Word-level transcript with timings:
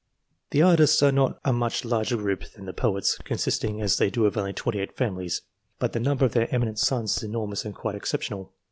The 0.49 0.63
Artists 0.63 1.03
are 1.03 1.11
not 1.11 1.39
a 1.45 1.53
much 1.53 1.85
larger 1.85 2.17
group 2.17 2.43
than 2.55 2.65
the 2.65 2.73
Poets, 2.73 3.19
consisting 3.19 3.79
as 3.81 3.97
they 3.97 4.09
do 4.09 4.25
of 4.25 4.35
only 4.35 4.51
28 4.51 4.97
families, 4.97 5.43
but 5.77 5.93
the 5.93 5.99
number 5.99 6.25
of 6.25 6.31
their 6.33 6.51
eminent 6.51 6.79
sons 6.79 7.17
is 7.17 7.21
enormous 7.23 7.65
and 7.65 7.75
quite 7.75 7.93
exceptional. 7.93 8.51